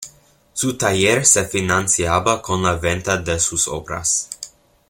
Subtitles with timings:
[0.53, 4.31] Su taller se financiaba con la venta de sus obras.